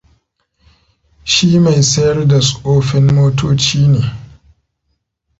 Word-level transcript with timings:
Shi 1.31 1.59
mai 1.63 1.81
sayar 1.91 2.27
da 2.27 2.39
tsofin 2.41 3.07
motoci 3.15 3.81
ne. 3.87 4.01